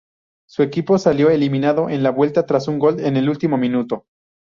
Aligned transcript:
Su 0.49 0.63
equipo 0.63 0.97
salió 0.97 1.29
eliminado 1.29 1.87
en 1.91 2.01
la 2.01 2.09
vuelta 2.09 2.47
tras 2.47 2.67
un 2.67 2.79
gol 2.79 3.01
en 3.01 3.17
el 3.17 3.29
último 3.29 3.55
minuto. 3.55 4.07